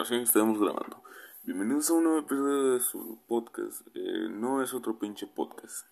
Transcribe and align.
sí 0.00 0.16
estamos 0.16 0.58
grabando. 0.58 1.00
Bienvenidos 1.44 1.90
a 1.90 1.92
un 1.92 2.04
nuevo 2.04 2.18
episodio 2.20 2.72
de 2.72 2.80
su 2.80 3.20
podcast. 3.28 3.86
Eh, 3.94 4.26
no 4.30 4.60
es 4.60 4.74
otro 4.74 4.98
pinche 4.98 5.28
podcast. 5.28 5.86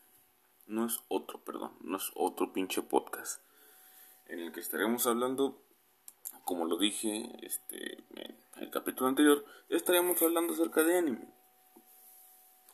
No 0.67 0.87
es 0.87 1.01
otro, 1.07 1.45
perdón. 1.45 1.77
No 1.83 1.97
es 1.99 2.11
otro 2.17 2.53
pinche 2.53 2.83
podcast. 2.83 3.41
En 4.27 4.41
el 4.41 4.53
que 4.53 4.61
estaremos 4.61 5.07
hablando, 5.07 5.63
como 6.45 6.65
lo 6.65 6.77
dije 6.79 7.31
este, 7.47 8.03
en 8.17 8.37
el 8.57 8.71
capítulo 8.71 9.09
anterior, 9.09 9.45
estaremos 9.69 10.21
hablando 10.23 10.55
acerca 10.55 10.83
de 10.83 10.99
anime. 10.99 11.33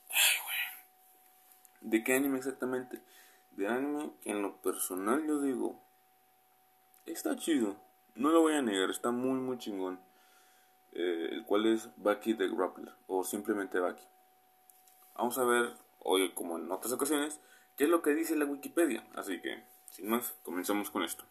Ay, 0.08 0.36
güey. 0.42 1.90
¿De 1.90 2.04
qué 2.04 2.14
anime 2.14 2.38
exactamente? 2.38 3.02
De 3.50 3.66
anime 3.66 4.12
que 4.22 4.30
en 4.30 4.40
lo 4.40 4.62
personal 4.62 5.26
yo 5.26 5.40
digo, 5.42 5.82
está 7.04 7.36
chido. 7.36 7.76
No 8.14 8.30
lo 8.30 8.40
voy 8.40 8.54
a 8.54 8.62
negar, 8.62 8.88
está 8.88 9.10
muy, 9.10 9.38
muy 9.38 9.58
chingón. 9.58 10.05
Eh, 10.98 11.28
el 11.30 11.44
cual 11.44 11.66
es 11.66 11.90
Bucky 11.98 12.32
the 12.32 12.48
Grappler 12.48 12.90
o 13.06 13.22
simplemente 13.22 13.78
Bucky. 13.78 14.02
Vamos 15.14 15.36
a 15.36 15.44
ver 15.44 15.74
hoy, 15.98 16.30
como 16.30 16.56
en 16.56 16.72
otras 16.72 16.90
ocasiones, 16.94 17.38
qué 17.76 17.84
es 17.84 17.90
lo 17.90 18.00
que 18.00 18.14
dice 18.14 18.34
la 18.34 18.46
Wikipedia. 18.46 19.06
Así 19.14 19.42
que, 19.42 19.62
sin 19.90 20.08
más, 20.08 20.34
comenzamos 20.42 20.90
con 20.90 21.02
esto. 21.02 21.24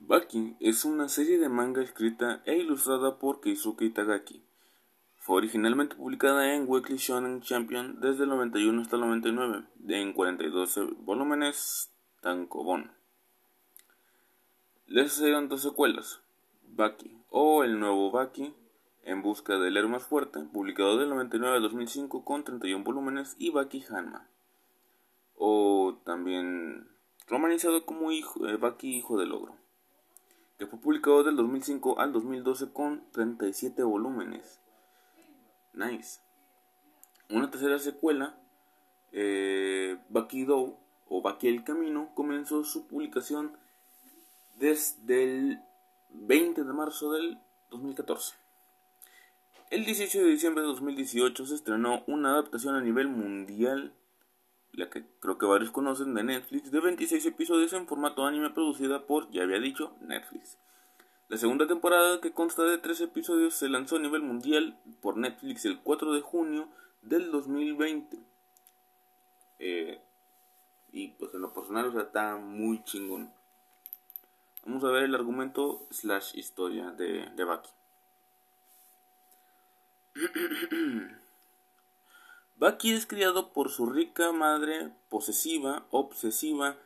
Bucky 0.00 0.56
es 0.58 0.84
una 0.84 1.08
serie 1.08 1.38
de 1.38 1.48
manga 1.48 1.80
escrita 1.80 2.42
e 2.44 2.56
ilustrada 2.56 3.20
por 3.20 3.40
Keisuke 3.40 3.84
Itagaki. 3.84 4.42
Fue 5.18 5.36
originalmente 5.36 5.94
publicada 5.94 6.52
en 6.52 6.68
Weekly 6.68 6.96
Shonen 6.96 7.40
Champion 7.40 8.00
desde 8.00 8.24
el 8.24 8.30
91 8.30 8.82
hasta 8.82 8.96
el 8.96 9.02
99, 9.02 9.64
en 9.90 10.12
42 10.12 10.80
volúmenes 11.04 11.92
tankobon. 12.20 12.90
Les 14.88 15.12
sucedieron 15.12 15.48
dos 15.48 15.62
secuelas, 15.62 16.20
Bucky 16.64 17.19
o 17.30 17.62
El 17.64 17.78
Nuevo 17.78 18.10
Baki, 18.10 18.54
En 19.02 19.22
Busca 19.22 19.58
del 19.58 19.76
Héroe 19.76 19.90
Más 19.90 20.02
Fuerte, 20.02 20.40
publicado 20.40 20.98
del 20.98 21.08
99 21.08 21.56
al 21.56 21.62
2005 21.62 22.24
con 22.24 22.44
31 22.44 22.84
volúmenes, 22.84 23.36
y 23.38 23.50
Baki 23.50 23.84
Hanma, 23.88 24.28
o 25.36 25.98
también 26.04 26.88
romanizado 27.28 27.86
como 27.86 28.10
hijo, 28.10 28.46
eh, 28.48 28.56
Baki 28.56 28.96
Hijo 28.96 29.18
del 29.18 29.32
Ogro, 29.32 29.56
que 30.58 30.66
fue 30.66 30.80
publicado 30.80 31.22
del 31.22 31.36
2005 31.36 32.00
al 32.00 32.12
2012 32.12 32.72
con 32.72 33.04
37 33.12 33.82
volúmenes. 33.84 34.60
Nice. 35.72 36.20
Una 37.30 37.50
tercera 37.50 37.78
secuela, 37.78 38.36
eh, 39.12 39.98
Baki 40.08 40.44
Dou 40.44 40.78
o 41.08 41.22
Baki 41.22 41.46
el 41.46 41.62
Camino, 41.62 42.10
comenzó 42.14 42.64
su 42.64 42.88
publicación 42.88 43.56
desde 44.58 45.22
el 45.22 45.60
20 46.12 46.64
de 46.64 46.72
marzo 46.72 47.12
del 47.12 47.38
2014. 47.70 48.34
El 49.70 49.84
18 49.84 50.18
de 50.18 50.30
diciembre 50.30 50.62
de 50.62 50.68
2018 50.68 51.46
se 51.46 51.54
estrenó 51.54 52.02
una 52.06 52.32
adaptación 52.32 52.74
a 52.74 52.80
nivel 52.80 53.08
mundial, 53.08 53.94
la 54.72 54.90
que 54.90 55.04
creo 55.20 55.38
que 55.38 55.46
varios 55.46 55.70
conocen, 55.70 56.14
de 56.14 56.24
Netflix, 56.24 56.72
de 56.72 56.80
26 56.80 57.24
episodios 57.26 57.72
en 57.72 57.86
formato 57.86 58.26
anime 58.26 58.50
producida 58.50 59.06
por, 59.06 59.30
ya 59.30 59.44
había 59.44 59.60
dicho, 59.60 59.94
Netflix. 60.00 60.58
La 61.28 61.36
segunda 61.36 61.68
temporada, 61.68 62.20
que 62.20 62.32
consta 62.32 62.64
de 62.64 62.78
3 62.78 63.02
episodios, 63.02 63.54
se 63.54 63.68
lanzó 63.68 63.96
a 63.96 64.00
nivel 64.00 64.22
mundial 64.22 64.76
por 65.00 65.16
Netflix 65.16 65.64
el 65.64 65.78
4 65.78 66.14
de 66.14 66.20
junio 66.20 66.68
del 67.02 67.30
2020. 67.30 68.18
Eh, 69.60 70.00
y 70.90 71.08
pues 71.08 71.32
en 71.34 71.42
lo 71.42 71.54
personal, 71.54 71.96
está 71.96 72.36
muy 72.36 72.82
chingón. 72.82 73.32
Vamos 74.64 74.84
a 74.84 74.90
ver 74.90 75.04
el 75.04 75.14
argumento 75.14 75.86
slash 75.90 76.36
historia 76.36 76.90
de, 76.90 77.28
de 77.34 77.44
Bucky. 77.44 77.70
Bucky 82.56 82.92
es 82.92 83.06
criado 83.06 83.54
por 83.54 83.70
su 83.70 83.86
rica 83.86 84.32
madre 84.32 84.92
posesiva, 85.08 85.86
obsesiva, 85.90 86.76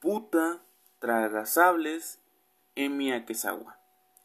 puta, 0.00 0.62
tragasables, 1.00 2.18
Emi 2.76 3.12
Akesawa, 3.12 3.78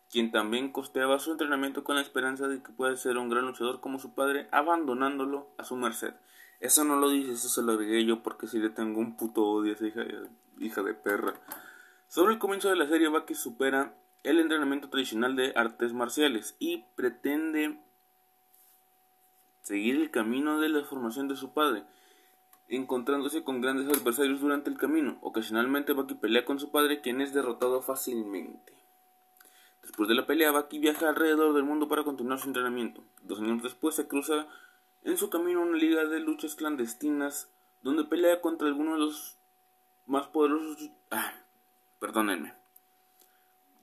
quien 0.10 0.32
también 0.32 0.72
costeaba 0.72 1.20
su 1.20 1.34
entrenamiento 1.34 1.84
con 1.84 1.98
la 1.98 2.02
esperanza 2.02 2.48
de 2.48 2.64
que 2.64 2.72
pueda 2.72 2.96
ser 2.96 3.18
un 3.18 3.30
gran 3.30 3.46
luchador 3.46 3.82
como 3.82 4.00
su 4.00 4.14
padre, 4.14 4.48
abandonándolo 4.52 5.50
a 5.58 5.66
su 5.66 5.76
merced. 5.76 6.14
Eso 6.62 6.86
no 6.86 6.96
lo 6.96 7.10
dice, 7.10 7.34
eso 7.34 7.50
se 7.50 7.62
lo 7.62 7.74
agregué 7.74 8.06
yo 8.06 8.24
porque 8.24 8.48
si 8.48 8.58
le 8.58 8.70
tengo 8.70 9.02
un 9.02 9.18
puto 9.18 9.44
odio 9.46 9.74
a 9.74 9.76
esa 9.76 10.04
hija 10.60 10.84
de 10.84 10.94
perra. 10.94 11.34
Sobre 12.08 12.34
el 12.34 12.40
comienzo 12.40 12.70
de 12.70 12.78
la 12.78 12.88
serie, 12.88 13.10
Baki 13.10 13.36
supera 13.36 13.94
el 14.24 14.40
entrenamiento 14.40 14.90
tradicional 14.90 15.36
de 15.36 15.52
artes 15.56 15.92
marciales 15.92 16.56
y 16.58 16.86
pretende 16.96 17.78
seguir 19.62 19.98
el 19.98 20.10
camino 20.10 20.60
de 20.62 20.70
la 20.70 20.86
formación 20.86 21.28
de 21.28 21.36
su 21.36 21.54
padre, 21.54 21.84
encontrándose 22.70 23.44
con 23.44 23.60
grandes 23.60 23.88
adversarios 23.88 24.40
durante 24.40 24.70
el 24.70 24.78
camino. 24.78 25.18
Ocasionalmente 25.22 25.92
Baki 25.92 26.16
pelea 26.16 26.46
con 26.46 26.60
su 26.60 26.72
padre, 26.72 27.02
quien 27.02 27.20
es 27.20 27.34
derrotado 27.34 27.82
fácilmente. 27.82 28.74
Después 29.82 30.08
de 30.08 30.16
la 30.16 30.26
pelea, 30.26 30.52
Baki 30.52 30.80
viaja 30.80 31.10
alrededor 31.10 31.54
del 31.54 31.66
mundo 31.66 31.90
para 31.90 32.06
continuar 32.06 32.40
su 32.40 32.48
entrenamiento. 32.48 33.04
Dos 33.24 33.42
años 33.42 33.62
después 33.64 33.96
se 33.96 34.08
cruza 34.08 34.48
en 35.04 35.18
su 35.18 35.30
camino 35.30 35.62
una 35.62 35.78
liga 35.78 36.06
de 36.06 36.22
luchas 36.22 36.56
clandestinas 36.56 37.52
donde 37.82 38.06
pelea 38.06 38.40
contra 38.40 38.68
algunos 38.68 38.94
de 38.94 39.00
los 39.06 39.38
más 40.06 40.28
poderosos... 40.28 40.90
Ah, 41.12 41.34
perdónenme, 42.00 42.54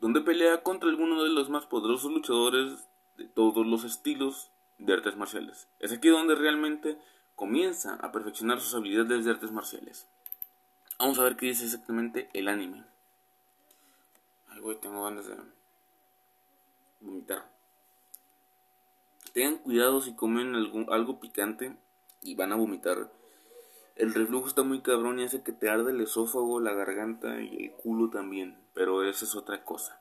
donde 0.00 0.20
pelea 0.20 0.62
contra 0.62 0.88
alguno 0.88 1.22
de 1.22 1.30
los 1.30 1.50
más 1.50 1.66
poderosos 1.66 2.12
luchadores 2.12 2.88
de 3.16 3.26
todos 3.26 3.66
los 3.66 3.84
estilos 3.84 4.50
de 4.78 4.92
artes 4.92 5.16
marciales. 5.16 5.68
Es 5.78 5.92
aquí 5.92 6.08
donde 6.08 6.34
realmente 6.34 6.98
comienza 7.36 7.94
a 7.96 8.12
perfeccionar 8.12 8.60
sus 8.60 8.74
habilidades 8.74 9.24
de 9.24 9.30
artes 9.30 9.50
marciales. 9.50 10.08
Vamos 10.98 11.18
a 11.18 11.24
ver 11.24 11.36
qué 11.36 11.46
dice 11.46 11.64
exactamente 11.64 12.30
el 12.32 12.48
anime. 12.48 12.84
Ay, 14.48 14.60
güey, 14.60 14.80
tengo 14.80 15.04
ganas 15.04 15.26
de 15.26 15.36
vomitar. 17.00 17.50
Tengan 19.32 19.58
cuidado 19.58 20.00
si 20.00 20.14
comen 20.14 20.54
algo 20.54 21.18
picante 21.18 21.76
y 22.22 22.36
van 22.36 22.52
a 22.52 22.56
vomitar 22.56 23.10
el 23.96 24.12
reflujo 24.12 24.48
está 24.48 24.62
muy 24.62 24.80
cabrón 24.80 25.20
y 25.20 25.24
hace 25.24 25.42
que 25.42 25.52
te 25.52 25.68
arde 25.68 25.92
el 25.92 26.00
esófago, 26.00 26.60
la 26.60 26.72
garganta 26.72 27.40
y 27.40 27.66
el 27.66 27.72
culo 27.72 28.10
también, 28.10 28.58
pero 28.74 29.04
esa 29.04 29.24
es 29.24 29.36
otra 29.36 29.64
cosa. 29.64 30.00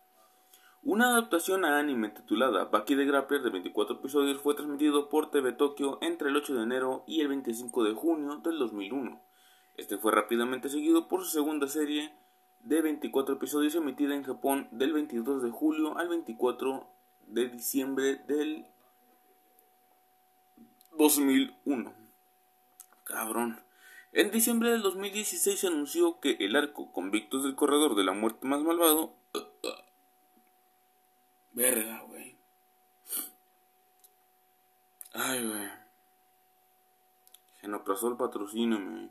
Una 0.82 1.12
adaptación 1.12 1.64
a 1.64 1.80
anime 1.80 2.10
titulada 2.10 2.66
Baki 2.66 2.96
de 2.96 3.06
Grappler 3.06 3.42
de 3.42 3.52
24 3.52 3.98
episodios 3.98 4.42
fue 4.42 4.56
transmitido 4.56 5.10
por 5.10 5.32
TV 5.32 5.54
Tokyo 5.54 5.98
entre 6.02 6.30
el 6.30 6.36
8 6.36 6.56
de 6.56 6.64
enero 6.64 7.04
y 7.08 7.22
el 7.22 7.30
25 7.30 7.84
de 7.86 7.94
junio 7.94 8.38
del 8.44 8.60
2001. 8.60 9.22
Este 9.78 9.98
fue 9.98 10.12
rápidamente 10.12 10.68
seguido 10.68 11.08
por 11.08 11.24
su 11.24 11.30
segunda 11.30 11.68
serie 11.68 12.14
de 12.64 12.82
24 12.82 13.36
episodios 13.36 13.76
emitida 13.76 14.14
en 14.14 14.24
Japón 14.24 14.68
del 14.72 14.92
22 14.92 15.44
de 15.44 15.52
julio 15.52 15.98
al 15.98 16.10
24 16.10 16.86
de 17.28 17.48
diciembre 17.48 18.16
del 18.28 18.66
2001. 20.98 21.94
Cabrón. 23.06 23.63
En 24.16 24.30
diciembre 24.30 24.70
del 24.70 24.84
2016 24.84 25.60
se 25.60 25.68
anunció 25.68 26.20
que 26.20 26.38
el 26.40 26.56
arco 26.56 26.92
Convictos 26.92 27.44
del 27.44 27.56
Corredor 27.56 27.96
de 27.96 28.04
la 28.04 28.14
Muerte 28.14 28.46
Más 28.46 28.62
Malvado... 28.62 29.16
Verga, 31.52 32.04
güey. 32.08 32.38
Ay, 35.14 35.48
güey. 35.48 35.70
Genoprazol 37.62 38.16
patrocíname. 38.16 39.10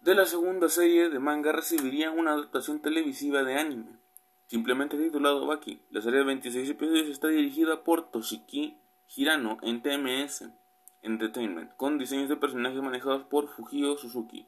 De 0.00 0.14
la 0.14 0.24
segunda 0.24 0.70
serie 0.70 1.10
de 1.10 1.18
manga 1.18 1.52
recibiría 1.52 2.10
una 2.10 2.32
adaptación 2.32 2.80
televisiva 2.80 3.42
de 3.42 3.58
anime, 3.58 3.98
simplemente 4.46 4.96
titulado 4.96 5.46
Baki. 5.46 5.82
La 5.90 6.00
serie 6.00 6.20
de 6.20 6.24
26 6.24 6.70
episodios 6.70 7.08
está 7.08 7.28
dirigida 7.28 7.84
por 7.84 8.10
Toshiki 8.10 8.78
Hirano 9.14 9.58
en 9.60 9.82
TMS. 9.82 10.48
Entertainment, 11.02 11.74
con 11.76 11.98
diseños 11.98 12.28
de 12.28 12.36
personajes 12.36 12.82
manejados 12.82 13.24
por 13.24 13.48
Fujio 13.48 13.96
Suzuki. 13.96 14.46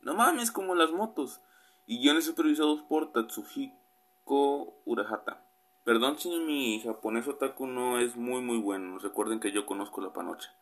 No 0.00 0.14
mames, 0.14 0.50
como 0.50 0.74
las 0.74 0.90
motos. 0.90 1.40
Y 1.86 1.98
guiones 1.98 2.24
supervisados 2.24 2.82
por 2.82 3.12
Tatsuhiko 3.12 4.74
Urahata. 4.84 5.44
Perdón 5.84 6.18
si 6.18 6.30
mi 6.38 6.80
japonés 6.80 7.26
otaku 7.26 7.66
no 7.66 7.98
es 7.98 8.16
muy 8.16 8.40
muy 8.40 8.58
bueno. 8.58 8.98
Recuerden 8.98 9.40
que 9.40 9.52
yo 9.52 9.66
conozco 9.66 10.00
la 10.00 10.12
panocha. 10.12 10.54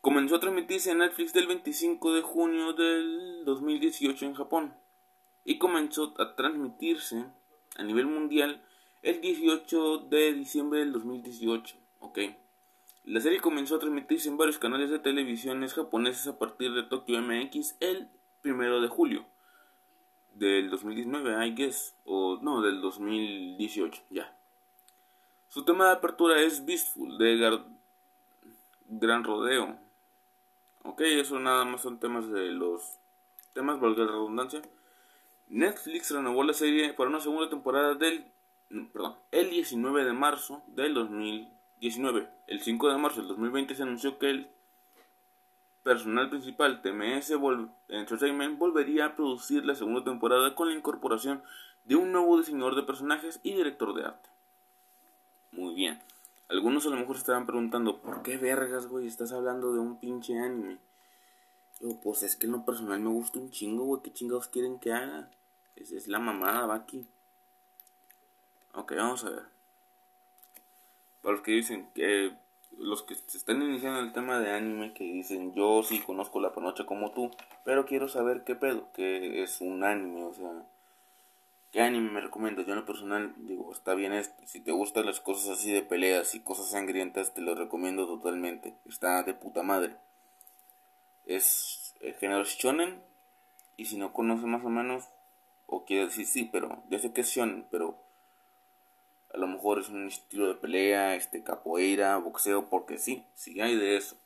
Comenzó 0.00 0.36
a 0.36 0.40
transmitirse 0.40 0.90
en 0.90 0.98
Netflix 0.98 1.32
del 1.32 1.46
25 1.46 2.14
de 2.14 2.22
junio 2.22 2.72
del 2.74 3.44
2018 3.44 4.26
en 4.26 4.34
Japón. 4.34 4.74
Y 5.44 5.58
comenzó 5.58 6.14
a 6.18 6.36
transmitirse 6.36 7.24
a 7.76 7.82
nivel 7.82 8.06
mundial 8.06 8.62
el 9.02 9.20
18 9.20 9.98
de 10.10 10.32
diciembre 10.34 10.80
del 10.80 10.92
2018. 10.92 11.76
Ok. 12.00 12.18
La 13.06 13.20
serie 13.20 13.40
comenzó 13.40 13.76
a 13.76 13.78
transmitirse 13.78 14.28
en 14.28 14.36
varios 14.36 14.58
canales 14.58 14.90
de 14.90 14.98
televisiones 14.98 15.74
japoneses 15.74 16.26
a 16.26 16.40
partir 16.40 16.72
de 16.72 16.82
Tokyo 16.82 17.22
MX 17.22 17.76
el 17.78 18.08
1 18.44 18.80
de 18.80 18.88
julio 18.88 19.24
del 20.34 20.68
2019, 20.70 21.46
I 21.46 21.54
guess, 21.54 21.94
o 22.04 22.40
no, 22.42 22.62
del 22.62 22.80
2018, 22.80 24.02
ya, 24.10 24.36
Su 25.48 25.64
tema 25.64 25.86
de 25.86 25.92
apertura 25.92 26.40
es 26.42 26.66
Beastful 26.66 27.16
de 27.16 27.60
Gran 28.88 29.22
Rodeo. 29.22 29.78
Ok, 30.82 31.02
eso 31.02 31.38
nada 31.38 31.64
más 31.64 31.82
son 31.82 32.00
temas 32.00 32.28
de 32.28 32.50
los 32.50 32.98
temas, 33.52 33.78
valga 33.78 34.04
la 34.04 34.10
redundancia. 34.10 34.62
Netflix 35.48 36.10
renovó 36.10 36.42
la 36.42 36.54
serie 36.54 36.92
para 36.92 37.08
una 37.08 37.20
segunda 37.20 37.48
temporada 37.48 37.94
del, 37.94 38.26
perdón, 38.92 39.14
el 39.30 39.50
19 39.50 40.04
de 40.04 40.12
marzo 40.12 40.64
del 40.66 40.92
2019. 40.92 41.55
El 41.80 42.62
5 42.62 42.88
de 42.88 42.98
marzo 42.98 43.20
del 43.20 43.28
2020 43.28 43.74
se 43.74 43.82
anunció 43.82 44.18
que 44.18 44.30
el 44.30 44.48
personal 45.82 46.30
principal 46.30 46.82
TMS 46.82 47.32
Entertainment 47.88 48.58
volvería 48.58 49.06
a 49.06 49.14
producir 49.14 49.64
la 49.64 49.74
segunda 49.74 50.02
temporada 50.02 50.54
con 50.54 50.68
la 50.68 50.74
incorporación 50.74 51.42
de 51.84 51.96
un 51.96 52.12
nuevo 52.12 52.38
diseñador 52.38 52.74
de 52.74 52.82
personajes 52.82 53.40
y 53.42 53.54
director 53.54 53.94
de 53.94 54.04
arte. 54.06 54.28
Muy 55.52 55.74
bien. 55.74 56.02
Algunos 56.48 56.86
a 56.86 56.90
lo 56.90 56.96
mejor 56.96 57.16
estaban 57.16 57.46
preguntando, 57.46 58.00
¿por 58.00 58.22
qué 58.22 58.36
vergas, 58.36 58.86
güey? 58.86 59.06
Estás 59.06 59.32
hablando 59.32 59.72
de 59.72 59.80
un 59.80 60.00
pinche 60.00 60.38
anime. 60.38 60.78
Yo, 61.80 62.00
pues 62.00 62.22
es 62.22 62.36
que 62.36 62.46
en 62.46 62.52
lo 62.52 62.64
personal 62.64 63.00
me 63.00 63.10
gusta 63.10 63.38
un 63.38 63.50
chingo, 63.50 63.84
güey. 63.84 64.02
¿Qué 64.02 64.12
chingados 64.12 64.48
quieren 64.48 64.78
que 64.78 64.92
haga? 64.92 65.30
Es, 65.76 65.92
es 65.92 66.08
la 66.08 66.18
mamada, 66.18 66.66
va 66.66 66.74
aquí. 66.74 67.06
Ok, 68.74 68.94
vamos 68.96 69.24
a 69.24 69.30
ver. 69.30 69.55
Para 71.26 71.38
los 71.38 71.44
que 71.44 71.50
dicen 71.50 71.88
que 71.92 72.36
los 72.78 73.02
que 73.02 73.16
se 73.16 73.36
están 73.36 73.60
iniciando 73.60 73.98
el 73.98 74.12
tema 74.12 74.38
de 74.38 74.52
anime 74.52 74.94
que 74.94 75.02
dicen 75.02 75.52
yo 75.54 75.82
sí 75.82 75.98
conozco 75.98 76.40
la 76.40 76.52
panocha 76.52 76.86
como 76.86 77.10
tú, 77.10 77.32
pero 77.64 77.84
quiero 77.84 78.06
saber 78.06 78.44
qué 78.44 78.54
pedo, 78.54 78.92
que 78.92 79.42
es 79.42 79.60
un 79.60 79.82
anime, 79.82 80.22
o 80.22 80.32
sea, 80.32 80.52
qué 81.72 81.80
anime 81.80 82.12
me 82.12 82.20
recomiendo. 82.20 82.62
Yo 82.62 82.74
en 82.74 82.78
lo 82.78 82.86
personal 82.86 83.34
digo, 83.38 83.72
está 83.72 83.94
bien 83.96 84.12
esto, 84.12 84.40
si 84.46 84.60
te 84.60 84.70
gustan 84.70 85.04
las 85.04 85.18
cosas 85.18 85.58
así 85.58 85.72
de 85.72 85.82
peleas 85.82 86.36
y 86.36 86.44
cosas 86.44 86.70
sangrientas, 86.70 87.34
te 87.34 87.40
lo 87.40 87.56
recomiendo 87.56 88.06
totalmente, 88.06 88.76
está 88.84 89.24
de 89.24 89.34
puta 89.34 89.64
madre. 89.64 89.96
Es 91.24 91.96
el 92.02 92.14
género 92.14 92.44
shonen 92.44 93.02
y 93.76 93.86
si 93.86 93.96
no 93.96 94.12
conoces 94.12 94.46
más 94.46 94.64
o 94.64 94.68
menos 94.68 95.08
o 95.66 95.84
quiere 95.84 96.04
decir 96.04 96.24
sí, 96.24 96.48
pero 96.52 96.84
ya 96.88 97.00
sé 97.00 97.12
que 97.12 97.22
es 97.22 97.30
shonen, 97.30 97.66
pero 97.68 98.05
a 99.36 99.38
lo 99.38 99.46
mejor 99.46 99.78
es 99.78 99.90
un 99.90 100.06
estilo 100.06 100.48
de 100.48 100.54
pelea, 100.54 101.14
este 101.14 101.44
capoeira, 101.44 102.16
boxeo, 102.16 102.70
porque 102.70 102.98
sí, 102.98 103.24
sí 103.34 103.60
hay 103.60 103.76
de 103.76 103.96
eso. 103.96 104.16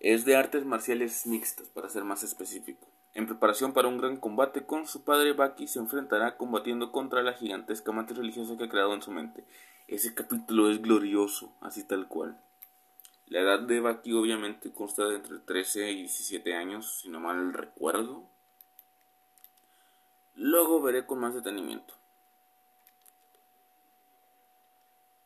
Es 0.00 0.24
de 0.26 0.36
artes 0.36 0.64
marciales 0.66 1.26
mixtas, 1.26 1.68
para 1.68 1.88
ser 1.88 2.04
más 2.04 2.22
específico. 2.22 2.86
En 3.14 3.26
preparación 3.26 3.72
para 3.72 3.88
un 3.88 3.98
gran 3.98 4.18
combate 4.18 4.66
con 4.66 4.86
su 4.86 5.02
padre, 5.02 5.32
Baki 5.32 5.66
se 5.66 5.78
enfrentará 5.78 6.36
combatiendo 6.36 6.92
contra 6.92 7.22
la 7.22 7.32
gigantesca 7.32 7.90
matriz 7.90 8.18
religiosa 8.18 8.56
que 8.56 8.64
ha 8.64 8.68
creado 8.68 8.94
en 8.94 9.02
su 9.02 9.10
mente. 9.10 9.44
Ese 9.88 10.14
capítulo 10.14 10.70
es 10.70 10.82
glorioso, 10.82 11.56
así 11.62 11.82
tal 11.82 12.06
cual. 12.06 12.38
La 13.26 13.40
edad 13.40 13.60
de 13.60 13.80
Baki 13.80 14.12
obviamente 14.12 14.70
consta 14.72 15.06
de 15.08 15.16
entre 15.16 15.38
13 15.38 15.90
y 15.90 16.00
17 16.02 16.54
años, 16.54 17.00
si 17.00 17.08
no 17.08 17.18
mal 17.18 17.54
recuerdo. 17.54 18.28
Luego 20.34 20.82
veré 20.82 21.06
con 21.06 21.18
más 21.18 21.34
detenimiento. 21.34 21.97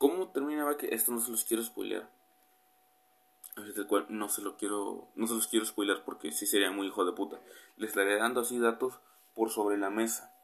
¿Cómo 0.02 0.26
termina 0.30 0.76
que 0.76 0.92
Esto 0.96 1.12
no 1.12 1.20
se 1.20 1.30
los 1.30 1.44
quiero 1.44 1.62
spoilear. 1.62 2.10
Así 3.54 3.84
cual 3.84 4.06
no 4.08 4.28
se 4.28 4.42
lo 4.42 4.56
quiero. 4.56 5.06
No 5.14 5.28
se 5.28 5.34
los 5.34 5.46
quiero 5.46 5.64
spoilear 5.64 6.02
porque 6.04 6.32
sí 6.32 6.44
sería 6.44 6.72
muy 6.72 6.88
hijo 6.88 7.04
de 7.04 7.12
puta. 7.12 7.38
Le 7.76 7.86
estaré 7.86 8.16
dando 8.16 8.40
así 8.40 8.58
datos 8.58 8.98
por 9.36 9.50
sobre 9.50 9.78
la 9.78 9.90
mesa. 9.90 10.34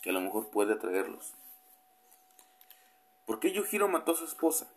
Que 0.00 0.10
a 0.10 0.12
lo 0.12 0.20
mejor 0.20 0.50
puede 0.50 0.74
atraerlos. 0.74 1.32
¿Por 3.26 3.40
qué 3.40 3.50
Yujiro 3.50 3.88
mató 3.88 4.12
a 4.12 4.14
su 4.14 4.26
esposa? 4.26 4.72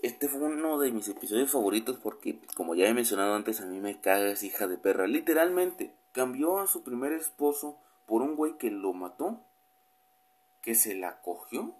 Este 0.00 0.26
fue 0.26 0.40
uno 0.40 0.78
de 0.78 0.90
mis 0.90 1.06
episodios 1.06 1.50
favoritos 1.50 1.98
porque, 1.98 2.40
como 2.56 2.74
ya 2.74 2.86
he 2.86 2.94
mencionado 2.94 3.34
antes, 3.34 3.60
a 3.60 3.66
mí 3.66 3.78
me 3.78 4.00
caga 4.00 4.30
esa 4.30 4.46
hija 4.46 4.68
de 4.68 4.78
perra. 4.78 5.06
Literalmente, 5.06 5.94
cambió 6.12 6.60
a 6.60 6.66
su 6.66 6.82
primer 6.82 7.12
esposo 7.12 7.78
por 8.06 8.22
un 8.22 8.36
güey 8.36 8.56
que 8.56 8.70
lo 8.70 8.94
mató, 8.94 9.38
que 10.62 10.74
se 10.74 10.94
la 10.94 11.20
cogió 11.20 11.74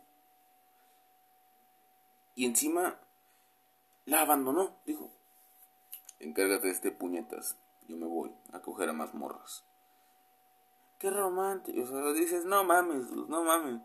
y 2.35 2.47
encima 2.47 2.99
la 4.05 4.23
abandonó. 4.23 4.77
Dijo, 4.87 5.11
encárgate 6.19 6.67
de 6.67 6.73
este 6.73 6.91
puñetas, 6.91 7.57
yo 7.89 7.97
me 7.97 8.07
voy 8.07 8.33
a 8.53 8.61
coger 8.61 8.89
a 8.89 8.93
más 8.93 9.15
morras. 9.15 9.65
Qué 10.99 11.11
romántico. 11.11 12.13
Dices, 12.13 12.45
no 12.45 12.63
mames, 12.63 13.11
no 13.11 13.43
mames. 13.43 13.81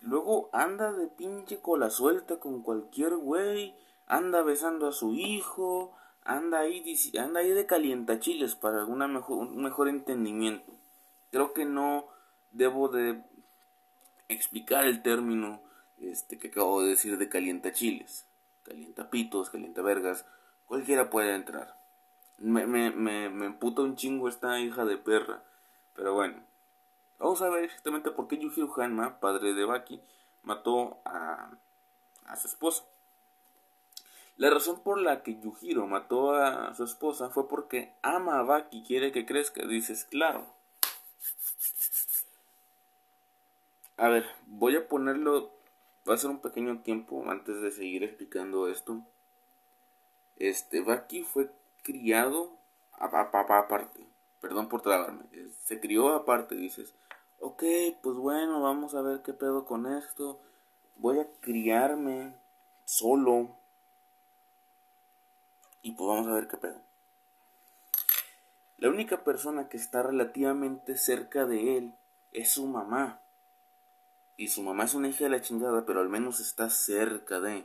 Luego 0.00 0.50
anda 0.52 0.92
de 0.92 1.06
pinche 1.06 1.60
cola 1.60 1.88
suelta 1.88 2.40
con 2.40 2.62
cualquier 2.62 3.16
güey. 3.16 3.76
Anda 4.08 4.42
besando 4.42 4.88
a 4.88 4.92
su 4.92 5.14
hijo. 5.14 5.96
Anda 6.24 6.58
ahí, 6.58 6.82
anda 7.16 7.40
ahí 7.40 7.50
de 7.50 7.66
calientachiles 7.66 8.56
para 8.56 8.84
una 8.84 9.06
mejor, 9.06 9.38
un 9.38 9.62
mejor 9.62 9.88
entendimiento. 9.88 10.72
Creo 11.30 11.52
que 11.52 11.64
no 11.64 12.08
debo 12.50 12.88
de 12.88 13.22
explicar 14.28 14.84
el 14.84 15.02
término 15.02 15.60
este, 16.02 16.38
que 16.38 16.48
acabo 16.48 16.82
de 16.82 16.90
decir 16.90 17.18
de 17.18 17.28
calienta 17.28 17.72
chiles, 17.72 18.26
calienta 18.64 19.10
pitos, 19.10 19.50
calienta 19.50 19.82
vergas, 19.82 20.24
cualquiera 20.66 21.10
puede 21.10 21.34
entrar. 21.34 21.80
Me, 22.38 22.66
me, 22.66 22.90
me, 22.90 23.28
me 23.28 23.46
emputa 23.46 23.82
un 23.82 23.96
chingo 23.96 24.28
esta 24.28 24.58
hija 24.58 24.84
de 24.84 24.96
perra, 24.96 25.42
pero 25.94 26.14
bueno. 26.14 26.42
Vamos 27.18 27.40
a 27.40 27.48
ver 27.50 27.64
exactamente 27.64 28.10
por 28.10 28.26
qué 28.26 28.36
Yujiro 28.36 28.72
Hanma, 28.76 29.20
padre 29.20 29.54
de 29.54 29.64
Baki, 29.64 30.00
mató 30.42 31.00
a, 31.04 31.50
a 32.26 32.36
su 32.36 32.48
esposa. 32.48 32.84
La 34.36 34.50
razón 34.50 34.82
por 34.82 35.00
la 35.00 35.22
que 35.22 35.38
Yujiro 35.38 35.86
mató 35.86 36.34
a 36.34 36.74
su 36.74 36.82
esposa 36.82 37.28
fue 37.30 37.48
porque 37.48 37.92
ama 38.02 38.40
a 38.40 38.42
Baki 38.42 38.82
quiere 38.82 39.12
que 39.12 39.24
crezca. 39.24 39.64
Dices, 39.64 40.04
claro. 40.04 40.46
A 43.98 44.08
ver, 44.08 44.26
voy 44.46 44.74
a 44.74 44.88
ponerlo 44.88 45.52
va 46.08 46.14
a 46.14 46.18
ser 46.18 46.30
un 46.30 46.40
pequeño 46.40 46.82
tiempo 46.82 47.24
antes 47.30 47.60
de 47.60 47.70
seguir 47.70 48.02
explicando 48.02 48.68
esto. 48.68 49.02
Este, 50.36 50.80
Baki 50.80 51.22
fue 51.22 51.50
criado 51.82 52.56
aparte. 52.98 54.06
Perdón 54.40 54.68
por 54.68 54.82
trabarme. 54.82 55.24
Se 55.64 55.80
crió 55.80 56.14
aparte, 56.14 56.54
dices. 56.56 56.94
Ok, 57.40 57.62
pues 58.02 58.16
bueno, 58.16 58.60
vamos 58.60 58.94
a 58.94 59.02
ver 59.02 59.22
qué 59.22 59.32
pedo 59.32 59.64
con 59.64 59.86
esto. 59.86 60.40
Voy 60.96 61.18
a 61.20 61.26
criarme 61.40 62.36
solo. 62.84 63.56
Y 65.82 65.92
pues 65.92 66.08
vamos 66.08 66.28
a 66.28 66.34
ver 66.34 66.48
qué 66.48 66.56
pedo. 66.56 66.80
La 68.78 68.88
única 68.88 69.22
persona 69.22 69.68
que 69.68 69.76
está 69.76 70.02
relativamente 70.02 70.96
cerca 70.96 71.46
de 71.46 71.78
él 71.78 71.94
es 72.32 72.50
su 72.50 72.66
mamá. 72.66 73.21
Y 74.36 74.48
su 74.48 74.62
mamá 74.62 74.84
es 74.84 74.94
una 74.94 75.08
hija 75.08 75.24
de 75.24 75.30
la 75.30 75.42
chingada, 75.42 75.84
pero 75.84 76.00
al 76.00 76.08
menos 76.08 76.40
está 76.40 76.70
cerca 76.70 77.40
de. 77.40 77.64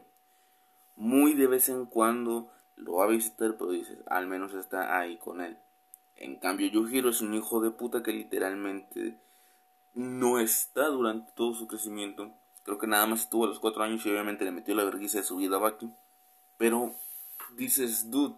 Muy 0.96 1.34
de 1.34 1.48
vez 1.48 1.70
en 1.70 1.86
cuando 1.86 2.52
lo 2.76 2.94
va 2.94 3.06
a 3.06 3.08
visitar, 3.08 3.56
pero 3.58 3.72
dices, 3.72 4.00
al 4.08 4.28
menos 4.28 4.54
está 4.54 5.00
ahí 5.00 5.18
con 5.18 5.42
él. 5.42 5.58
En 6.16 6.38
cambio, 6.38 6.68
Yujiro 6.68 7.10
es 7.10 7.22
un 7.22 7.34
hijo 7.34 7.62
de 7.62 7.72
puta 7.72 8.02
que 8.02 8.12
literalmente 8.12 9.20
no 9.94 10.40
está 10.40 10.88
durante 10.88 11.32
todo 11.34 11.54
su 11.54 11.68
crecimiento. 11.68 12.32
Creo 12.64 12.78
que 12.78 12.88
nada 12.88 13.06
más 13.06 13.22
estuvo 13.22 13.46
a 13.46 13.48
los 13.48 13.60
cuatro 13.60 13.84
años 13.84 14.06
y 14.06 14.12
obviamente 14.12 14.46
le 14.46 14.52
metió 14.52 14.76
la 14.76 14.84
vergüenza 14.84 15.20
de 15.20 15.24
su 15.24 15.38
vida 15.38 15.58
a 15.58 15.60
Baki. 15.60 15.92
Pero 16.58 16.96
dices, 17.56 18.10
dude, 18.10 18.36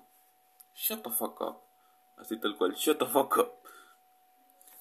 shut 0.76 1.04
the 1.04 1.10
fuck 1.10 1.40
up. 1.42 1.58
Así 2.18 2.38
tal 2.38 2.58
cual, 2.58 2.74
shut 2.76 3.00
the 3.00 3.06
fuck 3.06 3.38
up. 3.38 3.52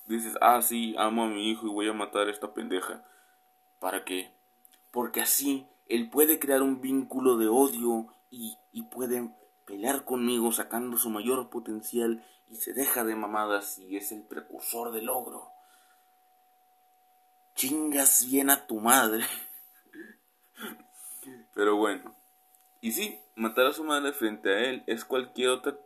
Dices, 0.06 0.36
ah, 0.40 0.60
sí, 0.62 0.94
amo 0.98 1.24
a 1.24 1.28
mi 1.28 1.50
hijo 1.50 1.66
y 1.66 1.70
voy 1.70 1.88
a 1.88 1.92
matar 1.92 2.28
a 2.28 2.30
esta 2.30 2.52
pendeja. 2.52 3.04
¿Para 3.78 4.04
qué? 4.04 4.32
Porque 4.90 5.20
así 5.20 5.66
él 5.86 6.10
puede 6.10 6.38
crear 6.38 6.62
un 6.62 6.80
vínculo 6.80 7.36
de 7.36 7.48
odio 7.48 8.14
y, 8.30 8.56
y 8.72 8.82
puede 8.84 9.30
pelear 9.66 10.04
conmigo 10.04 10.52
sacando 10.52 10.96
su 10.96 11.10
mayor 11.10 11.50
potencial 11.50 12.24
y 12.48 12.56
se 12.56 12.72
deja 12.72 13.04
de 13.04 13.14
mamadas 13.14 13.78
y 13.78 13.96
es 13.96 14.12
el 14.12 14.22
precursor 14.22 14.92
del 14.92 15.06
logro. 15.06 15.50
Chingas 17.54 18.26
bien 18.26 18.50
a 18.50 18.66
tu 18.66 18.80
madre. 18.80 19.24
Pero 21.54 21.76
bueno. 21.76 22.14
Y 22.80 22.92
sí, 22.92 23.20
matar 23.34 23.66
a 23.66 23.72
su 23.72 23.84
madre 23.84 24.12
frente 24.12 24.50
a 24.50 24.60
él 24.70 24.84
es 24.86 25.04
cualquier 25.04 25.50
otra 25.50 25.78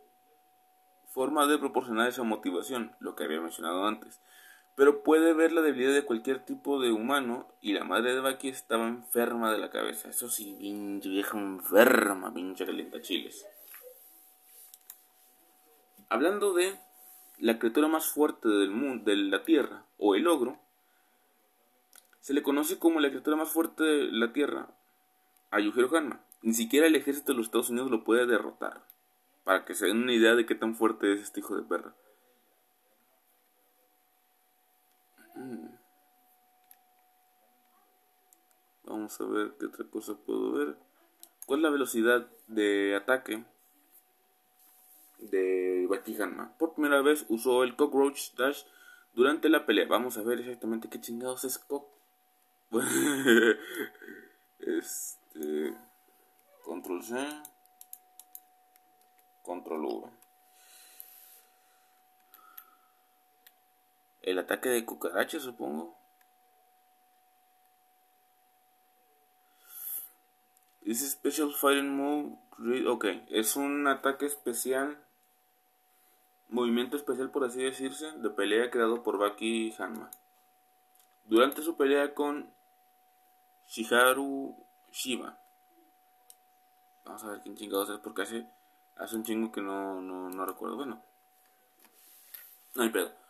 forma 1.08 1.46
de 1.46 1.58
proporcionar 1.58 2.08
esa 2.08 2.22
motivación, 2.22 2.94
lo 3.00 3.14
que 3.14 3.24
había 3.24 3.40
mencionado 3.40 3.86
antes 3.86 4.20
pero 4.74 5.02
puede 5.02 5.34
ver 5.34 5.52
la 5.52 5.60
debilidad 5.60 5.92
de 5.92 6.04
cualquier 6.04 6.44
tipo 6.44 6.80
de 6.80 6.92
humano 6.92 7.46
y 7.60 7.72
la 7.72 7.84
madre 7.84 8.14
de 8.14 8.20
Baki 8.20 8.48
estaba 8.48 8.86
enferma 8.88 9.52
de 9.52 9.58
la 9.58 9.70
cabeza. 9.70 10.08
Eso 10.08 10.28
sí, 10.28 10.56
pinche 10.58 11.08
vieja 11.08 11.38
enferma, 11.38 12.32
pinche 12.32 12.64
calienta 12.64 13.00
chiles. 13.00 13.46
Hablando 16.08 16.52
de 16.54 16.78
la 17.38 17.58
criatura 17.58 17.88
más 17.88 18.06
fuerte 18.06 18.48
del 18.48 18.70
mundo, 18.70 19.04
de 19.04 19.16
la 19.16 19.42
Tierra, 19.42 19.84
o 19.98 20.14
el 20.14 20.26
ogro, 20.26 20.58
se 22.20 22.34
le 22.34 22.42
conoce 22.42 22.78
como 22.78 23.00
la 23.00 23.08
criatura 23.08 23.36
más 23.36 23.50
fuerte 23.50 23.82
de 23.82 24.12
la 24.12 24.32
Tierra, 24.32 24.68
a 25.50 25.60
Yujiro 25.60 25.94
Hanma. 25.96 26.20
Ni 26.42 26.54
siquiera 26.54 26.86
el 26.86 26.96
ejército 26.96 27.32
de 27.32 27.38
los 27.38 27.46
Estados 27.46 27.70
Unidos 27.70 27.90
lo 27.90 28.04
puede 28.04 28.26
derrotar. 28.26 28.82
Para 29.44 29.64
que 29.64 29.74
se 29.74 29.86
den 29.86 30.02
una 30.02 30.12
idea 30.12 30.34
de 30.34 30.46
qué 30.46 30.54
tan 30.54 30.76
fuerte 30.76 31.12
es 31.12 31.20
este 31.20 31.40
hijo 31.40 31.56
de 31.56 31.62
perra. 31.62 31.94
Vamos 38.84 39.20
a 39.20 39.24
ver 39.24 39.54
qué 39.58 39.66
otra 39.66 39.84
cosa 39.90 40.14
puedo 40.14 40.52
ver. 40.52 40.76
¿Cuál 41.46 41.60
es 41.60 41.62
la 41.64 41.70
velocidad 41.70 42.28
de 42.46 42.94
ataque 42.94 43.44
de 45.18 45.86
Baki 45.88 46.20
Hanma? 46.20 46.56
Por 46.58 46.74
primera 46.74 47.02
vez 47.02 47.24
usó 47.28 47.64
el 47.64 47.76
Cockroach 47.76 48.34
Dash 48.36 48.64
durante 49.14 49.48
la 49.48 49.66
pelea. 49.66 49.86
Vamos 49.86 50.18
a 50.18 50.22
ver 50.22 50.40
exactamente 50.40 50.88
qué 50.88 51.00
chingados 51.00 51.44
es 51.44 51.58
Cock. 51.58 51.86
este. 54.60 55.74
Control 56.64 57.02
C. 57.02 57.16
Control 59.42 59.84
V. 59.84 60.21
El 64.22 64.38
ataque 64.38 64.68
de 64.68 64.84
cucaracha, 64.84 65.40
supongo. 65.40 65.96
This 70.84 71.10
special 71.10 71.52
fighting 71.52 71.90
move. 71.90 72.38
Ok, 72.88 73.06
es 73.30 73.56
un 73.56 73.86
ataque 73.86 74.26
especial. 74.26 74.98
Movimiento 76.48 76.96
especial, 76.96 77.30
por 77.30 77.44
así 77.44 77.62
decirse, 77.62 78.12
de 78.12 78.30
pelea 78.30 78.70
creado 78.70 79.02
por 79.02 79.18
Baki 79.18 79.74
Hanma. 79.78 80.10
Durante 81.24 81.62
su 81.62 81.76
pelea 81.76 82.14
con 82.14 82.52
Shiharu 83.66 84.54
Shiba. 84.92 85.38
Vamos 87.04 87.24
a 87.24 87.30
ver 87.30 87.40
quién 87.40 87.56
chingados 87.56 87.90
es 87.90 87.98
porque 87.98 88.22
hace, 88.22 88.46
hace 88.96 89.16
un 89.16 89.24
chingo 89.24 89.50
que 89.50 89.62
no, 89.62 90.00
no, 90.00 90.28
no 90.28 90.46
recuerdo. 90.46 90.76
Bueno, 90.76 91.02
no 92.74 92.82
hay 92.82 92.90
pedo. 92.90 93.21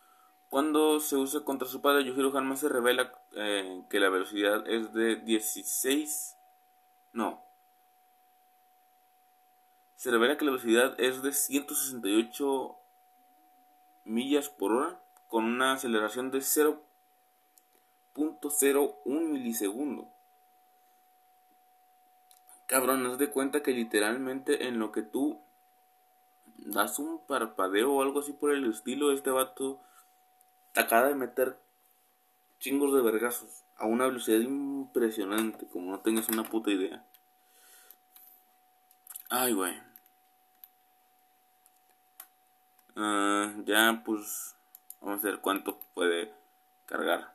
Cuando 0.52 1.00
se 1.00 1.16
usa 1.16 1.40
contra 1.40 1.66
su 1.66 1.80
padre, 1.80 2.04
Yujiro 2.04 2.36
Hanma 2.36 2.56
se 2.56 2.68
revela 2.68 3.10
eh, 3.34 3.84
que 3.88 3.98
la 3.98 4.10
velocidad 4.10 4.68
es 4.68 4.92
de 4.92 5.16
16. 5.16 6.36
No. 7.14 7.42
Se 9.96 10.10
revela 10.10 10.36
que 10.36 10.44
la 10.44 10.50
velocidad 10.50 11.00
es 11.00 11.22
de 11.22 11.32
168 11.32 12.76
millas 14.04 14.50
por 14.50 14.72
hora 14.72 15.00
con 15.28 15.46
una 15.46 15.72
aceleración 15.72 16.30
de 16.30 16.40
0.01 16.40 18.92
milisegundo. 19.06 20.06
Cabrón, 22.66 23.06
haz 23.06 23.16
de 23.16 23.30
cuenta 23.30 23.62
que 23.62 23.72
literalmente 23.72 24.68
en 24.68 24.78
lo 24.78 24.92
que 24.92 25.00
tú 25.00 25.40
das 26.58 26.98
un 26.98 27.20
parpadeo 27.26 27.94
o 27.94 28.02
algo 28.02 28.20
así 28.20 28.34
por 28.34 28.52
el 28.52 28.70
estilo, 28.70 29.12
este 29.12 29.30
vato 29.30 29.80
acaba 30.80 31.08
de 31.08 31.14
meter 31.14 31.58
chingos 32.58 32.94
de 32.94 33.02
vergazos 33.02 33.64
a 33.76 33.86
una 33.86 34.06
velocidad 34.06 34.38
impresionante, 34.38 35.66
como 35.68 35.90
no 35.90 36.00
tengas 36.00 36.28
una 36.28 36.44
puta 36.44 36.70
idea. 36.70 37.04
Ay, 39.28 39.52
güey. 39.52 39.74
Ah, 42.96 43.52
ya, 43.64 44.02
pues, 44.04 44.54
vamos 45.00 45.24
a 45.24 45.26
ver 45.26 45.40
cuánto 45.40 45.78
puede 45.94 46.32
cargar. 46.86 47.32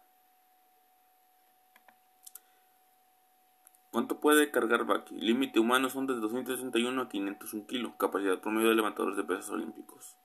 ¿Cuánto 3.91 4.19
puede 4.19 4.51
cargar 4.51 4.85
Baki? 4.85 5.15
Límite 5.15 5.59
humano 5.59 5.89
son 5.89 6.05
de 6.05 6.13
261 6.13 7.01
a 7.01 7.09
501 7.09 7.65
kilos. 7.65 7.93
Capacidad 7.97 8.39
promedio 8.39 8.69
de 8.69 8.75
levantadores 8.75 9.17
de 9.17 9.23
pesas 9.23 9.49
olímpicos. 9.49 10.15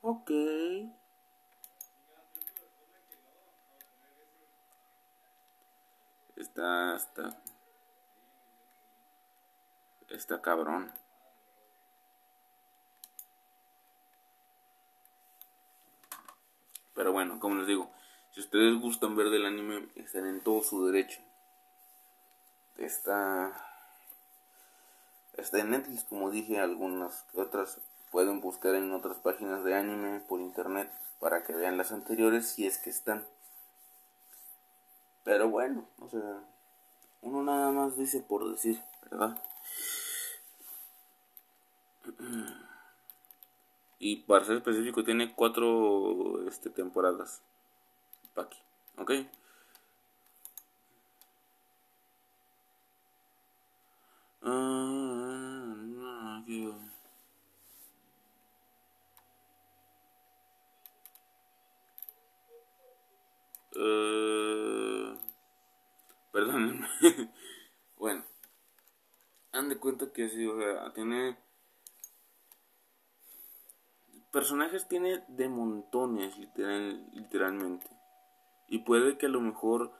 Ok. 0.00 0.30
Está, 6.54 6.94
está. 6.94 7.36
Está 10.08 10.40
cabrón. 10.40 10.92
Pero 16.94 17.10
bueno, 17.10 17.40
como 17.40 17.56
les 17.56 17.66
digo, 17.66 17.90
si 18.30 18.38
ustedes 18.38 18.80
gustan 18.80 19.16
ver 19.16 19.30
del 19.30 19.46
anime, 19.46 19.88
están 19.96 20.26
en 20.26 20.44
todo 20.44 20.62
su 20.62 20.86
derecho. 20.86 21.20
Está, 22.76 23.52
está 25.32 25.58
en 25.58 25.70
Netflix, 25.70 26.04
como 26.04 26.30
dije, 26.30 26.60
algunas 26.60 27.26
otras 27.34 27.80
pueden 28.12 28.40
buscar 28.40 28.76
en 28.76 28.92
otras 28.92 29.18
páginas 29.18 29.64
de 29.64 29.74
anime 29.74 30.20
por 30.20 30.40
internet 30.40 30.88
para 31.18 31.42
que 31.42 31.52
vean 31.52 31.76
las 31.76 31.90
anteriores 31.90 32.46
si 32.46 32.64
es 32.64 32.78
que 32.78 32.90
están. 32.90 33.26
Pero 35.24 35.48
bueno, 35.48 35.88
o 35.98 36.08
sea, 36.08 36.44
uno 37.22 37.42
nada 37.42 37.70
más 37.72 37.96
dice 37.96 38.20
por 38.20 38.50
decir, 38.50 38.80
¿verdad? 39.10 39.42
Y 43.98 44.16
para 44.16 44.44
ser 44.44 44.56
específico 44.58 45.02
tiene 45.02 45.34
cuatro 45.34 46.46
este, 46.46 46.68
temporadas. 46.68 47.42
Paki, 48.34 48.58
¿ok? 48.98 49.10
Uh, 63.76 65.16
perdónenme. 66.30 66.86
bueno, 67.96 68.24
han 69.52 69.68
de 69.68 69.78
cuenta 69.78 70.12
que 70.12 70.28
sí, 70.28 70.46
o 70.46 70.58
sea, 70.58 70.92
tiene. 70.92 71.36
Personajes 74.32 74.88
tiene 74.88 75.22
de 75.28 75.48
montones, 75.48 76.36
literal, 76.38 77.06
literalmente. 77.12 77.86
Y 78.68 78.78
puede 78.78 79.16
que 79.16 79.26
a 79.26 79.28
lo 79.28 79.40
mejor 79.40 79.92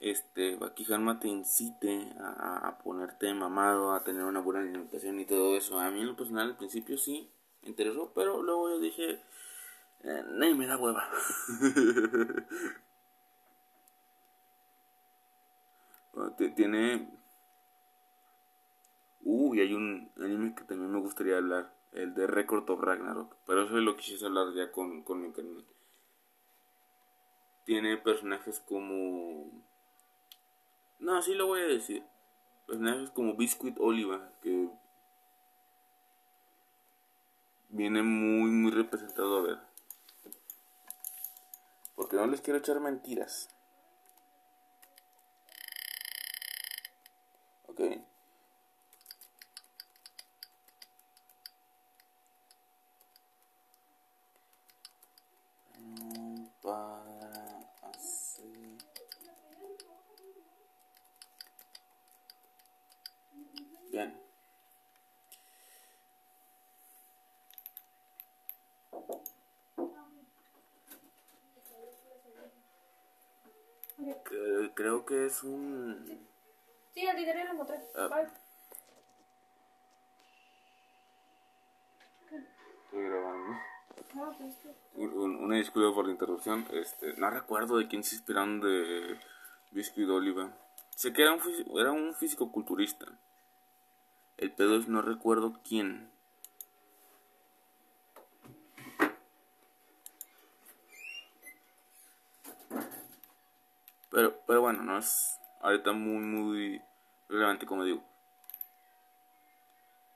este 0.00 0.58
Hanma 0.90 1.18
te 1.20 1.28
incite 1.28 2.12
a, 2.20 2.78
ponerte 2.84 3.32
mamado, 3.32 3.92
a 3.92 4.04
tener 4.04 4.24
una 4.24 4.40
buena 4.40 4.60
alimentación 4.60 5.18
y 5.20 5.24
todo 5.24 5.56
eso. 5.56 5.80
A 5.80 5.90
mí 5.90 6.00
en 6.00 6.08
lo 6.08 6.16
personal 6.16 6.48
al 6.48 6.56
principio 6.56 6.98
sí 6.98 7.30
me 7.62 7.70
interesó, 7.70 8.12
pero 8.14 8.42
luego 8.42 8.68
yo 8.68 8.78
dije, 8.78 9.22
eh, 10.02 10.22
me 10.54 10.66
da 10.66 10.76
hueva. 10.76 11.08
tiene... 16.54 17.10
Uy, 19.22 19.60
hay 19.60 19.74
un 19.74 20.12
anime 20.16 20.54
que 20.54 20.64
también 20.64 20.90
me 20.90 21.00
gustaría 21.00 21.36
hablar, 21.36 21.74
el 21.92 22.14
de 22.14 22.26
Record 22.26 22.70
of 22.70 22.80
Ragnarok, 22.80 23.36
pero 23.46 23.64
eso 23.64 23.76
es 23.76 23.82
lo 23.82 23.96
que 23.96 24.02
quise 24.02 24.26
hablar 24.26 24.54
ya 24.54 24.70
con, 24.70 25.02
con 25.02 25.20
mi 25.20 25.32
canal. 25.32 25.64
Tiene 27.64 27.96
personajes 27.96 28.60
como 28.60 29.50
no, 30.98 31.20
sí 31.22 31.34
lo 31.34 31.46
voy 31.46 31.60
a 31.60 31.66
decir. 31.66 32.04
Personajes 32.66 33.10
como 33.10 33.36
Biscuit 33.36 33.76
Oliva, 33.78 34.32
que 34.42 34.68
viene 37.68 38.02
muy, 38.02 38.50
muy 38.50 38.72
representado 38.72 39.38
a 39.38 39.42
ver. 39.42 39.58
Porque 41.94 42.16
no 42.16 42.26
les 42.26 42.40
quiero 42.40 42.58
echar 42.58 42.80
mentiras. 42.80 43.55
Ok. 47.76 48.06
creo 74.74 75.06
que 75.06 75.26
es 75.26 75.42
un... 75.42 76.26
Sí, 76.96 77.04
el 77.04 77.14
dinero 77.14 77.44
lo 77.44 77.54
mostré. 77.56 77.76
Ah. 77.94 78.22
Estoy 82.84 83.04
grabando. 83.04 83.58
Pues, 84.94 85.12
una 85.12 85.56
disculpa 85.56 85.94
por 85.94 86.06
la 86.06 86.12
interrupción. 86.12 86.66
Este, 86.72 87.12
no 87.18 87.28
recuerdo 87.28 87.76
de 87.76 87.86
quién 87.86 88.02
se 88.02 88.14
inspiraron 88.14 88.62
de 88.62 89.20
Biscuit 89.72 90.08
Oliva. 90.08 90.56
Sé 90.94 91.12
que 91.12 91.20
era 91.20 91.34
un, 91.34 91.40
era 91.78 91.92
un 91.92 92.14
físico 92.14 92.50
culturista. 92.50 93.04
El 94.38 94.52
pedo 94.52 94.78
es 94.78 94.88
no 94.88 95.02
recuerdo 95.02 95.60
quién. 95.68 96.10
Pero, 104.10 104.40
pero 104.46 104.62
bueno, 104.62 104.82
no 104.82 104.96
es 104.96 105.38
ahorita 105.66 105.92
muy, 105.92 106.22
muy 106.22 106.82
relevante 107.28 107.66
como 107.66 107.82
digo. 107.82 108.02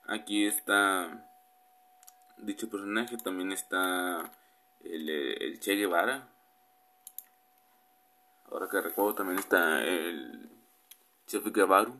Aquí 0.07 0.45
está 0.45 1.27
dicho 2.37 2.69
personaje, 2.69 3.17
también 3.17 3.51
está 3.51 4.31
el, 4.79 5.59
Che 5.59 5.75
Guevara. 5.75 6.29
Ahora 8.45 8.69
que 8.69 8.81
recuerdo 8.81 9.15
también 9.15 9.39
está 9.39 9.83
el 9.83 10.49
Chef 11.27 11.45
Guevara. 11.51 11.91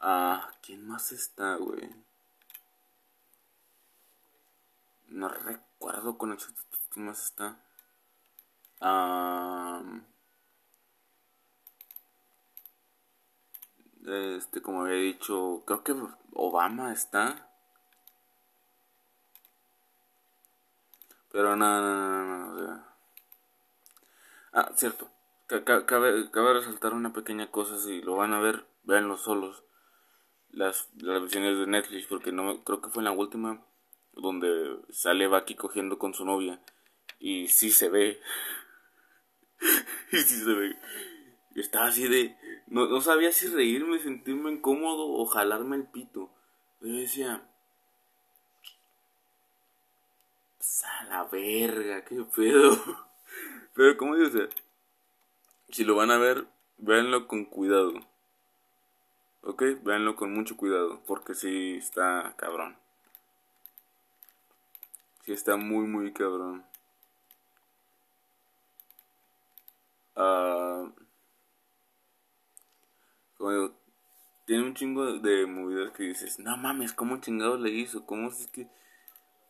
Ah, 0.00 0.50
¿quién 0.60 0.86
más 0.86 1.12
está, 1.12 1.54
güey? 1.56 1.88
No 5.06 5.28
recuerdo 5.28 6.18
con 6.18 6.32
exactitud 6.32 6.78
quién 6.90 7.06
más 7.06 7.24
está. 7.24 7.60
Ah... 8.80 9.82
Este, 14.04 14.60
como 14.60 14.82
había 14.82 14.96
dicho, 14.96 15.62
creo 15.66 15.82
que 15.82 15.94
Obama 16.32 16.92
está. 16.92 17.48
Pero 21.32 21.56
no, 21.56 21.80
no, 21.80 22.24
no, 22.24 22.54
no, 22.54 22.84
Ah, 24.52 24.70
cierto. 24.76 25.10
Cabe, 25.64 26.28
resaltar 26.54 26.94
una 26.94 27.12
pequeña 27.12 27.50
cosa, 27.50 27.78
si 27.78 28.00
lo 28.02 28.16
van 28.16 28.32
a 28.34 28.40
ver, 28.40 28.64
véanlo 28.84 29.16
solos. 29.16 29.64
Las, 30.50 30.88
las 30.96 31.20
versiones 31.22 31.58
de 31.58 31.66
Netflix, 31.66 32.06
porque 32.06 32.30
no 32.30 32.62
creo 32.62 32.80
que 32.80 32.90
fue 32.90 33.00
en 33.00 33.06
la 33.06 33.12
última 33.12 33.64
donde 34.12 34.78
sale 34.90 35.26
Baki 35.26 35.56
cogiendo 35.56 35.98
con 35.98 36.14
su 36.14 36.24
novia. 36.24 36.60
Y 37.18 37.48
sí 37.48 37.70
se 37.70 37.88
ve. 37.88 38.20
y 40.12 40.18
sí 40.18 40.44
se 40.44 40.52
ve. 40.52 40.76
Estaba 41.56 41.86
así 41.86 42.06
de. 42.06 42.36
No, 42.66 42.86
no 42.86 43.00
sabía 43.00 43.30
si 43.32 43.48
reírme, 43.48 43.98
sentirme 43.98 44.50
incómodo 44.50 45.06
o 45.06 45.26
jalarme 45.26 45.76
el 45.76 45.86
pito. 45.86 46.30
Pero 46.80 46.96
decía. 46.96 47.42
Pues 50.58 50.84
a 50.84 51.04
la 51.04 51.24
verga, 51.24 52.04
qué 52.04 52.24
pedo. 52.34 52.78
Pero, 53.74 53.96
como 53.96 54.16
dice, 54.16 54.48
si 55.70 55.84
lo 55.84 55.96
van 55.96 56.10
a 56.10 56.18
ver, 56.18 56.46
véanlo 56.78 57.26
con 57.28 57.44
cuidado. 57.44 57.92
¿Ok? 59.42 59.62
Véanlo 59.82 60.16
con 60.16 60.32
mucho 60.32 60.56
cuidado, 60.56 61.02
porque 61.06 61.34
sí 61.34 61.76
está 61.76 62.34
cabrón. 62.38 62.78
Sí 65.26 65.32
está 65.32 65.56
muy, 65.56 65.86
muy 65.86 66.12
cabrón. 66.12 66.64
Ah 70.16 70.74
tiene 74.54 74.68
un 74.68 74.74
chingo 74.74 75.18
de 75.18 75.46
movidas 75.46 75.90
que 75.90 76.04
dices, 76.04 76.38
no 76.38 76.56
mames, 76.56 76.92
¿cómo 76.92 77.20
chingados 77.20 77.58
le 77.60 77.70
hizo? 77.70 78.06
¿Cómo 78.06 78.28
es 78.28 78.46
que.? 78.52 78.68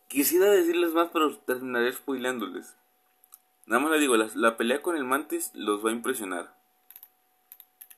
Quisiera 0.08 0.46
decirles 0.46 0.94
más, 0.94 1.10
pero 1.12 1.36
terminaré 1.40 1.92
spoilándoles. 1.92 2.74
Nada 3.66 3.82
más 3.82 3.92
le 3.92 3.98
digo, 3.98 4.16
la, 4.16 4.56
pelea 4.56 4.80
con 4.80 4.96
el 4.96 5.04
Mantis 5.04 5.50
los 5.52 5.84
va 5.84 5.90
a 5.90 5.92
impresionar. 5.92 6.56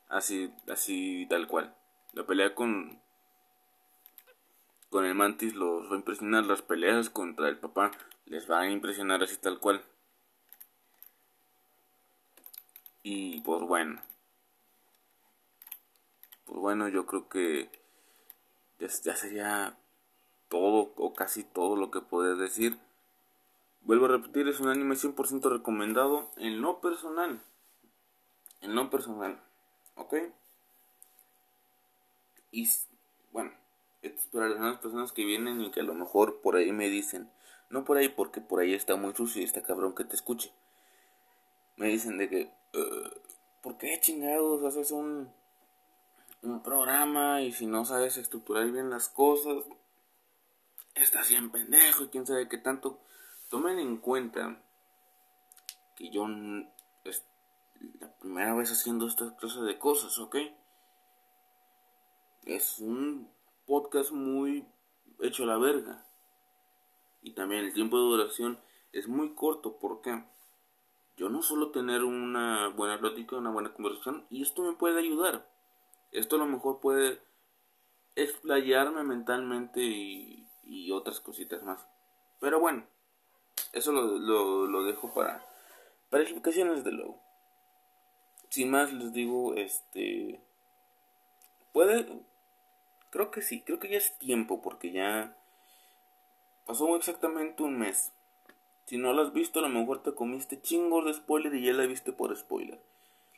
Así, 0.08 0.52
así 0.68 1.28
tal 1.30 1.46
cual. 1.46 1.76
La 2.12 2.26
pelea 2.26 2.56
con. 2.56 3.00
Con 4.90 5.04
el 5.04 5.14
Mantis 5.14 5.54
los 5.54 5.88
va 5.88 5.94
a 5.94 5.98
impresionar. 5.98 6.44
Las 6.44 6.62
peleas 6.62 7.08
contra 7.08 7.48
el 7.48 7.56
papá 7.56 7.92
les 8.24 8.48
van 8.48 8.62
a 8.62 8.72
impresionar 8.72 9.22
así 9.22 9.36
tal 9.36 9.60
cual. 9.60 9.80
Y 13.04 13.42
pues 13.42 13.62
bueno 13.62 14.02
pues 16.46 16.60
bueno, 16.60 16.88
yo 16.88 17.06
creo 17.06 17.28
que 17.28 17.68
ya, 18.78 19.16
sería 19.16 19.76
todo 20.48 20.92
o 20.96 21.12
casi 21.14 21.42
todo 21.42 21.76
lo 21.76 21.90
que 21.90 22.00
puedo 22.00 22.36
decir. 22.36 22.78
Vuelvo 23.82 24.06
a 24.06 24.08
repetir, 24.08 24.48
es 24.48 24.60
un 24.60 24.68
anime 24.68 24.94
100% 24.94 25.50
recomendado 25.50 26.30
en 26.36 26.60
lo 26.60 26.80
personal. 26.80 27.42
En 28.60 28.74
lo 28.74 28.90
personal. 28.90 29.40
¿Ok? 29.96 30.14
Y 32.52 32.68
bueno, 33.32 33.52
esto 34.02 34.20
es 34.20 34.26
para 34.26 34.48
las 34.48 34.78
personas 34.78 35.12
que 35.12 35.24
vienen 35.24 35.60
y 35.60 35.70
que 35.70 35.80
a 35.80 35.84
lo 35.84 35.94
mejor 35.94 36.40
por 36.40 36.56
ahí 36.56 36.72
me 36.72 36.88
dicen, 36.88 37.30
no 37.70 37.84
por 37.84 37.96
ahí 37.96 38.08
porque 38.08 38.40
por 38.40 38.60
ahí 38.60 38.72
está 38.72 38.96
muy 38.96 39.14
sucio 39.14 39.42
y 39.42 39.44
está 39.44 39.62
cabrón 39.62 39.94
que 39.94 40.04
te 40.04 40.14
escuche. 40.14 40.52
Me 41.76 41.88
dicen 41.88 42.18
de 42.18 42.28
que, 42.28 42.50
¿por 43.62 43.76
qué 43.78 43.98
chingados 44.00 44.64
haces 44.64 44.90
un 44.92 45.30
un 46.42 46.62
programa 46.62 47.42
y 47.42 47.52
si 47.52 47.66
no 47.66 47.84
sabes 47.84 48.16
estructurar 48.16 48.70
bien 48.70 48.90
las 48.90 49.08
cosas, 49.08 49.64
estás 50.94 51.28
bien 51.28 51.50
pendejo 51.50 52.04
y 52.04 52.08
quién 52.08 52.26
sabe 52.26 52.48
qué 52.48 52.58
tanto. 52.58 53.00
Tomen 53.48 53.78
en 53.78 53.98
cuenta 53.98 54.62
que 55.96 56.10
yo 56.10 56.26
es 57.04 57.24
la 58.00 58.12
primera 58.18 58.54
vez 58.54 58.70
haciendo 58.70 59.06
estas 59.06 59.32
clases 59.34 59.62
de 59.62 59.78
cosas, 59.78 60.18
¿ok? 60.18 60.36
Es 62.44 62.78
un 62.78 63.30
podcast 63.66 64.12
muy 64.12 64.66
hecho 65.20 65.44
a 65.44 65.46
la 65.46 65.58
verga. 65.58 66.04
Y 67.22 67.32
también 67.32 67.64
el 67.64 67.74
tiempo 67.74 67.96
de 67.96 68.04
duración 68.04 68.60
es 68.92 69.08
muy 69.08 69.34
corto, 69.34 69.78
porque 69.78 70.24
yo 71.16 71.28
no 71.28 71.42
suelo 71.42 71.70
tener 71.70 72.04
una 72.04 72.68
buena 72.68 73.00
plática, 73.00 73.36
una 73.36 73.50
buena 73.50 73.72
conversación, 73.72 74.26
y 74.30 74.42
esto 74.42 74.62
me 74.62 74.76
puede 74.76 75.00
ayudar. 75.00 75.48
Esto 76.16 76.36
a 76.36 76.38
lo 76.38 76.46
mejor 76.46 76.80
puede 76.80 77.20
explayarme 78.14 79.02
mentalmente 79.02 79.82
y, 79.82 80.90
otras 80.90 81.20
cositas 81.20 81.62
más. 81.62 81.86
Pero 82.40 82.58
bueno, 82.58 82.86
eso 83.74 83.92
lo, 83.92 84.18
lo, 84.18 84.66
lo 84.66 84.84
dejo 84.84 85.12
para, 85.12 85.44
para 86.08 86.22
explicaciones 86.22 86.84
de 86.84 86.92
luego. 86.92 87.20
Sin 88.48 88.70
más 88.70 88.94
les 88.94 89.12
digo, 89.12 89.54
este... 89.56 90.40
Puede... 91.74 92.06
Creo 93.10 93.30
que 93.30 93.42
sí, 93.42 93.60
creo 93.60 93.78
que 93.78 93.90
ya 93.90 93.98
es 93.98 94.18
tiempo 94.18 94.62
porque 94.62 94.92
ya 94.92 95.36
pasó 96.64 96.96
exactamente 96.96 97.62
un 97.62 97.78
mes. 97.78 98.12
Si 98.86 98.96
no 98.96 99.12
lo 99.12 99.20
has 99.20 99.34
visto, 99.34 99.58
a 99.58 99.62
lo 99.62 99.68
mejor 99.68 100.02
te 100.02 100.14
comiste 100.14 100.62
chingos 100.62 101.04
de 101.04 101.12
spoiler 101.12 101.54
y 101.54 101.66
ya 101.66 101.74
la 101.74 101.84
viste 101.84 102.12
por 102.12 102.34
spoiler. 102.34 102.80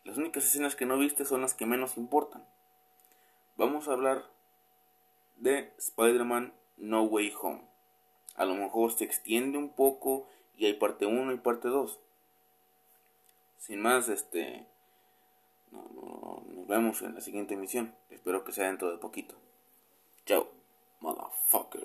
Las 0.04 0.16
únicas 0.16 0.44
escenas 0.44 0.76
que 0.76 0.86
no 0.86 0.96
viste 0.96 1.24
son 1.24 1.40
las 1.40 1.54
que 1.54 1.66
menos 1.66 1.96
importan 1.96 2.46
vamos 3.58 3.88
a 3.88 3.92
hablar 3.92 4.24
de 5.36 5.74
Spider-Man 5.76 6.54
No 6.78 7.02
Way 7.02 7.34
Home. 7.42 7.68
A 8.36 8.46
lo 8.46 8.54
mejor 8.54 8.92
se 8.92 9.04
extiende 9.04 9.58
un 9.58 9.68
poco 9.68 10.26
y 10.56 10.64
hay 10.64 10.74
parte 10.74 11.04
1 11.04 11.32
y 11.32 11.36
parte 11.38 11.68
2. 11.68 11.98
Sin 13.58 13.82
más, 13.82 14.08
este 14.08 14.66
no, 15.72 16.42
nos 16.48 16.66
vemos 16.66 17.02
en 17.02 17.14
la 17.14 17.20
siguiente 17.20 17.54
emisión. 17.54 17.94
Espero 18.08 18.44
que 18.44 18.52
sea 18.52 18.68
dentro 18.68 18.90
de 18.90 18.98
poquito. 18.98 19.34
Chao, 20.24 20.48
motherfucker. 21.00 21.68